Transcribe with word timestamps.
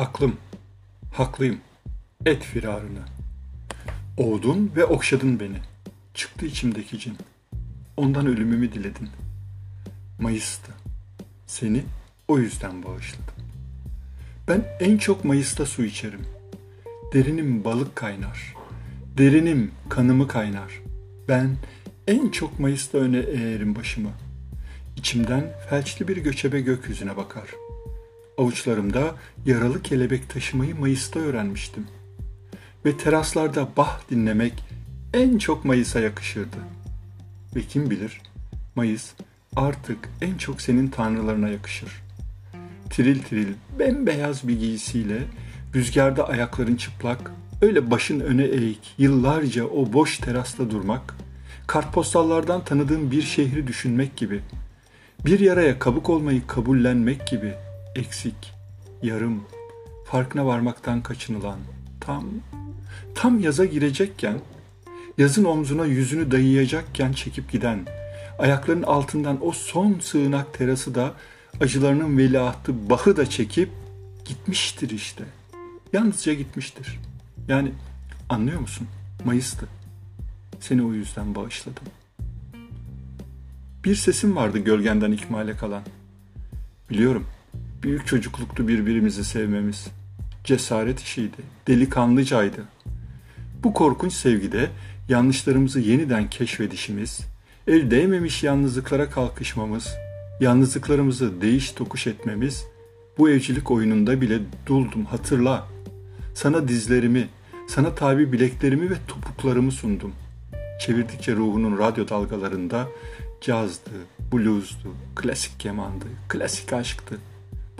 Aklım, 0.00 0.36
haklıyım, 1.14 1.60
et 2.26 2.42
firarını. 2.42 3.00
Ovdun 4.16 4.72
ve 4.76 4.84
okşadın 4.84 5.40
beni. 5.40 5.56
Çıktı 6.14 6.46
içimdeki 6.46 6.98
cin. 6.98 7.16
Ondan 7.96 8.26
ölümümü 8.26 8.72
diledin. 8.72 9.08
Mayıs'tı. 10.20 10.72
Seni 11.46 11.82
o 12.28 12.38
yüzden 12.38 12.84
bağışladım. 12.84 13.34
Ben 14.48 14.64
en 14.80 14.98
çok 14.98 15.24
Mayıs'ta 15.24 15.66
su 15.66 15.84
içerim. 15.84 16.26
Derinim 17.12 17.64
balık 17.64 17.96
kaynar. 17.96 18.54
Derinim 19.18 19.70
kanımı 19.88 20.28
kaynar. 20.28 20.80
Ben 21.28 21.56
en 22.06 22.28
çok 22.28 22.60
Mayıs'ta 22.60 22.98
öne 22.98 23.18
eğerim 23.18 23.76
başımı. 23.76 24.10
İçimden 24.96 25.52
felçli 25.70 26.08
bir 26.08 26.16
göçebe 26.16 26.60
gökyüzüne 26.60 27.16
bakar. 27.16 27.44
Avuçlarımda 28.40 29.14
yaralı 29.46 29.82
kelebek 29.82 30.30
taşımayı 30.30 30.80
Mayıs'ta 30.80 31.20
öğrenmiştim. 31.20 31.86
Ve 32.84 32.96
teraslarda 32.96 33.68
bah 33.76 34.00
dinlemek 34.10 34.64
en 35.14 35.38
çok 35.38 35.64
Mayıs'a 35.64 36.00
yakışırdı. 36.00 36.56
Ve 37.56 37.62
kim 37.62 37.90
bilir, 37.90 38.20
Mayıs 38.74 39.12
artık 39.56 39.98
en 40.20 40.34
çok 40.34 40.60
senin 40.60 40.88
tanrılarına 40.88 41.48
yakışır. 41.48 42.02
Tiril 42.90 43.22
tiril, 43.22 43.52
bembeyaz 43.78 44.48
bir 44.48 44.58
giysiyle, 44.58 45.18
rüzgarda 45.74 46.28
ayakların 46.28 46.76
çıplak, 46.76 47.32
öyle 47.62 47.90
başın 47.90 48.20
öne 48.20 48.44
eğik, 48.44 48.94
yıllarca 48.98 49.64
o 49.64 49.92
boş 49.92 50.18
terasta 50.18 50.70
durmak, 50.70 51.14
kartpostallardan 51.66 52.64
tanıdığım 52.64 53.10
bir 53.10 53.22
şehri 53.22 53.66
düşünmek 53.66 54.16
gibi, 54.16 54.40
bir 55.24 55.40
yaraya 55.40 55.78
kabuk 55.78 56.10
olmayı 56.10 56.46
kabullenmek 56.46 57.26
gibi 57.26 57.54
eksik, 57.96 58.54
yarım, 59.02 59.44
farkına 60.04 60.46
varmaktan 60.46 61.02
kaçınılan, 61.02 61.58
tam, 62.00 62.24
tam 63.14 63.40
yaza 63.40 63.64
girecekken, 63.64 64.40
yazın 65.18 65.44
omzuna 65.44 65.86
yüzünü 65.86 66.30
dayayacakken 66.30 67.12
çekip 67.12 67.52
giden, 67.52 67.86
ayaklarının 68.38 68.82
altından 68.82 69.46
o 69.46 69.52
son 69.52 69.98
sığınak 70.00 70.54
terası 70.54 70.94
da 70.94 71.14
acılarının 71.60 72.18
veliahtı 72.18 72.90
bahı 72.90 73.16
da 73.16 73.30
çekip 73.30 73.70
gitmiştir 74.24 74.90
işte. 74.90 75.24
Yalnızca 75.92 76.34
gitmiştir. 76.34 76.98
Yani 77.48 77.72
anlıyor 78.28 78.60
musun? 78.60 78.86
Mayıs'tı. 79.24 79.68
Seni 80.60 80.82
o 80.82 80.92
yüzden 80.92 81.34
bağışladım. 81.34 81.84
Bir 83.84 83.94
sesim 83.94 84.36
vardı 84.36 84.58
gölgenden 84.58 85.12
ikmale 85.12 85.56
kalan. 85.56 85.82
Biliyorum, 86.90 87.26
büyük 87.82 88.06
çocukluktu 88.06 88.68
birbirimizi 88.68 89.24
sevmemiz. 89.24 89.86
Cesaret 90.44 91.00
işiydi, 91.00 91.36
delikanlıcaydı. 91.68 92.64
Bu 93.64 93.74
korkunç 93.74 94.12
sevgide 94.12 94.70
yanlışlarımızı 95.08 95.80
yeniden 95.80 96.30
keşfedişimiz, 96.30 97.20
el 97.66 97.90
değmemiş 97.90 98.42
yalnızlıklara 98.42 99.10
kalkışmamız, 99.10 99.88
yalnızlıklarımızı 100.40 101.40
değiş 101.40 101.72
tokuş 101.72 102.06
etmemiz, 102.06 102.64
bu 103.18 103.30
evcilik 103.30 103.70
oyununda 103.70 104.20
bile 104.20 104.38
duldum 104.66 105.04
hatırla. 105.04 105.68
Sana 106.34 106.68
dizlerimi, 106.68 107.28
sana 107.68 107.94
tabi 107.94 108.32
bileklerimi 108.32 108.90
ve 108.90 108.94
topuklarımı 109.08 109.72
sundum. 109.72 110.12
Çevirdikçe 110.80 111.36
ruhunun 111.36 111.78
radyo 111.78 112.08
dalgalarında 112.08 112.88
cazdı, 113.40 113.90
bluesdu, 114.32 114.94
klasik 115.16 115.60
kemandı, 115.60 116.04
klasik 116.28 116.72
aşktı. 116.72 117.18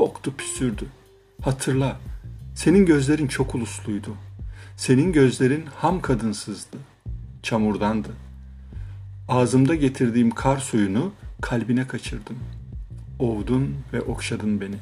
Boktu 0.00 0.36
püsürdü. 0.36 0.86
Hatırla, 1.42 2.00
senin 2.54 2.86
gözlerin 2.86 3.26
çok 3.26 3.54
ulusluydu. 3.54 4.16
Senin 4.76 5.12
gözlerin 5.12 5.66
ham 5.66 6.00
kadınsızdı. 6.00 6.76
Çamurdandı. 7.42 8.08
Ağzımda 9.28 9.74
getirdiğim 9.74 10.30
kar 10.30 10.58
suyunu 10.58 11.12
kalbine 11.40 11.86
kaçırdım. 11.86 12.38
Ovdun 13.18 13.76
ve 13.92 14.00
okşadın 14.00 14.60
beni. 14.60 14.76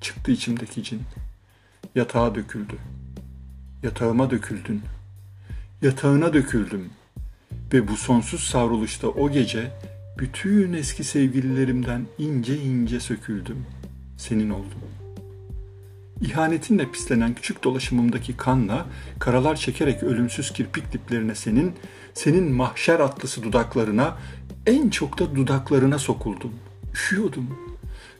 Çıktı 0.00 0.32
içimdeki 0.32 0.82
cin. 0.82 1.02
Yatağa 1.94 2.34
döküldü. 2.34 2.76
Yatağıma 3.82 4.30
döküldün. 4.30 4.82
Yatağına 5.82 6.32
döküldüm. 6.32 6.90
Ve 7.72 7.88
bu 7.88 7.96
sonsuz 7.96 8.40
savruluşta 8.40 9.08
o 9.08 9.30
gece 9.30 9.70
bütün 10.18 10.72
eski 10.72 11.04
sevgililerimden 11.04 12.06
ince 12.18 12.56
ince 12.56 13.00
söküldüm. 13.00 13.66
Senin 14.16 14.50
oldum. 14.50 14.80
İhanetinle 16.20 16.90
pislenen 16.90 17.34
küçük 17.34 17.64
dolaşımımdaki 17.64 18.36
kanla 18.36 18.86
karalar 19.18 19.56
çekerek 19.56 20.02
ölümsüz 20.02 20.52
kirpik 20.52 20.92
diplerine 20.92 21.34
senin, 21.34 21.72
senin 22.14 22.52
mahşer 22.52 23.00
atlısı 23.00 23.42
dudaklarına, 23.42 24.18
en 24.66 24.90
çok 24.90 25.18
da 25.18 25.36
dudaklarına 25.36 25.98
sokuldum. 25.98 26.52
Üşüyordum. 26.94 27.58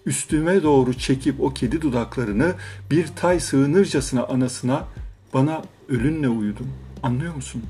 Üstüme 0.07 0.63
doğru 0.63 0.95
çekip 0.95 1.41
o 1.41 1.55
kedi 1.55 1.83
dudaklarını 1.83 2.55
bir 2.91 3.07
tay 3.07 3.41
sığınırcasına 3.41 4.25
anasına 4.25 4.85
bana 5.35 5.63
ölünle 5.89 6.29
uyudum. 6.29 6.71
Anlıyor 7.03 7.35
musun? 7.35 7.63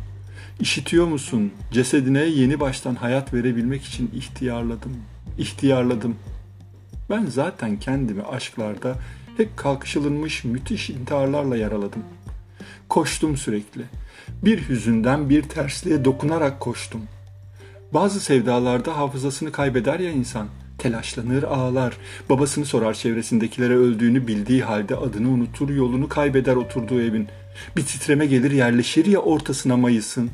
İşitiyor 0.60 1.06
musun? 1.06 1.52
Cesedine 1.72 2.24
yeni 2.24 2.60
baştan 2.60 2.94
hayat 2.94 3.34
verebilmek 3.34 3.84
için 3.84 4.10
ihtiyarladım. 4.14 4.96
İhtiyarladım. 5.38 6.16
Ben 7.10 7.26
zaten 7.26 7.78
kendimi 7.78 8.22
aşklarda 8.22 8.96
hep 9.36 9.56
kalkışılınmış 9.56 10.44
müthiş 10.44 10.90
intiharlarla 10.90 11.56
yaraladım. 11.56 12.02
Koştum 12.88 13.36
sürekli. 13.36 13.82
Bir 14.44 14.68
hüzünden 14.68 15.30
bir 15.30 15.42
tersliğe 15.42 16.04
dokunarak 16.04 16.60
koştum. 16.60 17.00
Bazı 17.94 18.20
sevdalarda 18.20 18.96
hafızasını 18.96 19.52
kaybeder 19.52 20.00
ya 20.00 20.10
insan. 20.10 20.48
Telaşlanır, 20.78 21.42
ağlar. 21.42 21.96
Babasını 22.28 22.64
sorar 22.64 22.94
çevresindekilere 22.94 23.74
öldüğünü 23.74 24.26
bildiği 24.26 24.62
halde 24.62 24.96
adını 24.96 25.28
unutur, 25.28 25.70
yolunu 25.70 26.08
kaybeder 26.08 26.56
oturduğu 26.56 27.00
evin. 27.00 27.28
Bir 27.76 27.82
titreme 27.82 28.26
gelir 28.26 28.50
yerleşir 28.50 29.06
ya 29.06 29.18
ortasına 29.18 29.76
mayısın. 29.76 30.30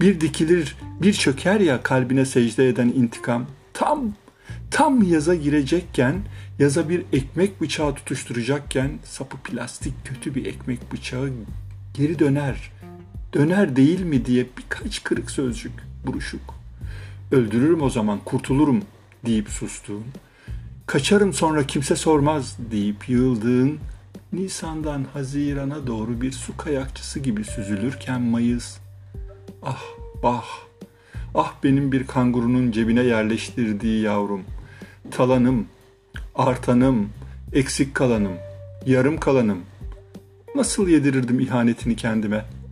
Bir 0.00 0.20
dikilir, 0.20 0.76
bir 1.02 1.12
çöker 1.12 1.60
ya 1.60 1.82
kalbine 1.82 2.24
secde 2.24 2.68
eden 2.68 2.88
intikam. 2.88 3.46
Tam, 3.74 4.12
tam 4.70 5.02
yaza 5.02 5.34
girecekken, 5.34 6.22
yaza 6.58 6.88
bir 6.88 7.04
ekmek 7.12 7.60
bıçağı 7.60 7.94
tutuşturacakken 7.94 8.98
sapı 9.04 9.36
plastik 9.36 9.94
kötü 10.04 10.34
bir 10.34 10.46
ekmek 10.46 10.92
bıçağı 10.92 11.30
geri 11.94 12.18
döner. 12.18 12.72
Döner 13.32 13.76
değil 13.76 14.00
mi 14.00 14.26
diye 14.26 14.46
birkaç 14.58 15.02
kırık 15.02 15.30
sözcük, 15.30 15.72
buruşuk. 16.06 16.54
Öldürürüm 17.32 17.82
o 17.82 17.90
zaman, 17.90 18.18
kurtulurum 18.24 18.82
deyip 19.26 19.48
sustuğun, 19.48 20.04
kaçarım 20.86 21.32
sonra 21.32 21.66
kimse 21.66 21.96
sormaz 21.96 22.56
deyip 22.70 23.08
yığıldığın, 23.08 23.78
Nisan'dan 24.32 25.06
Haziran'a 25.12 25.86
doğru 25.86 26.20
bir 26.20 26.32
su 26.32 26.56
kayakçısı 26.56 27.20
gibi 27.20 27.44
süzülürken 27.44 28.22
Mayıs, 28.22 28.76
ah 29.62 29.82
bah, 30.22 30.44
ah 31.34 31.54
benim 31.64 31.92
bir 31.92 32.06
kangurunun 32.06 32.70
cebine 32.70 33.02
yerleştirdiği 33.02 34.02
yavrum, 34.02 34.42
talanım, 35.10 35.66
artanım, 36.34 37.08
eksik 37.52 37.94
kalanım, 37.94 38.34
yarım 38.86 39.20
kalanım, 39.20 39.58
nasıl 40.54 40.88
yedirirdim 40.88 41.40
ihanetini 41.40 41.96
kendime?'' 41.96 42.62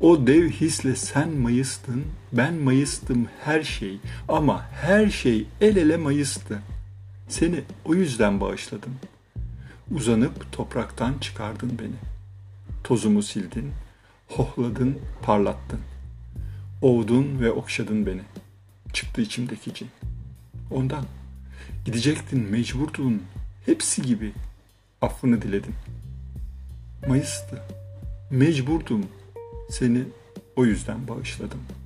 O 0.00 0.26
dev 0.26 0.50
hisle 0.50 0.96
sen 0.96 1.30
Mayıs'tın, 1.30 2.04
ben 2.32 2.54
Mayıs'tım 2.54 3.28
her 3.44 3.62
şey 3.62 4.00
ama 4.28 4.66
her 4.70 5.10
şey 5.10 5.46
el 5.60 5.76
ele 5.76 5.96
Mayıs'tı. 5.96 6.62
Seni 7.28 7.60
o 7.84 7.94
yüzden 7.94 8.40
bağışladım. 8.40 8.92
Uzanıp 9.90 10.52
topraktan 10.52 11.14
çıkardın 11.20 11.78
beni. 11.78 11.96
Tozumu 12.84 13.22
sildin, 13.22 13.72
hohladın, 14.28 14.98
parlattın. 15.22 15.80
Ovdun 16.82 17.40
ve 17.40 17.50
okşadın 17.50 18.06
beni. 18.06 18.22
Çıktı 18.92 19.20
içimdeki 19.20 19.74
cin. 19.74 19.88
Ondan. 20.70 21.04
Gidecektin, 21.84 22.50
mecburdun. 22.50 23.22
Hepsi 23.66 24.02
gibi. 24.02 24.32
Affını 25.02 25.42
diledim. 25.42 25.74
Mayıs'tı. 27.08 27.62
Mecburdum. 28.30 29.06
Seni 29.70 30.04
o 30.56 30.64
yüzden 30.64 31.08
bağışladım.'' 31.08 31.79